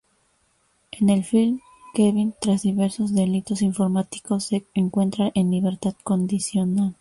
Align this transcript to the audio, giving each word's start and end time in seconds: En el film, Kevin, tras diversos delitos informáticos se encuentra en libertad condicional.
En 0.89 1.11
el 1.11 1.23
film, 1.23 1.59
Kevin, 1.93 2.33
tras 2.41 2.63
diversos 2.63 3.13
delitos 3.13 3.61
informáticos 3.61 4.45
se 4.45 4.65
encuentra 4.73 5.29
en 5.35 5.51
libertad 5.51 5.93
condicional. 6.03 6.89